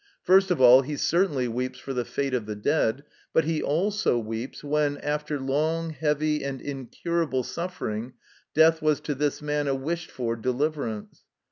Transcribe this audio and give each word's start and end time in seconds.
First 0.23 0.49
of 0.49 0.59
all 0.59 0.81
he 0.81 0.97
certainly 0.97 1.47
weeps 1.47 1.77
for 1.77 1.93
the 1.93 2.03
fate 2.05 2.33
of 2.33 2.47
the 2.47 2.55
dead, 2.55 3.03
but 3.33 3.43
he 3.43 3.61
also 3.61 4.17
weeps 4.17 4.63
when, 4.63 4.97
after 4.97 5.39
long, 5.39 5.91
heavy, 5.91 6.43
and 6.43 6.59
incurable 6.59 7.43
suffering, 7.43 8.13
death 8.55 8.81
was 8.81 8.99
to 9.01 9.13
this 9.13 9.43
man 9.43 9.67
a 9.67 9.75
wished 9.75 10.09
for 10.09 10.35
deliverance. 10.35 11.21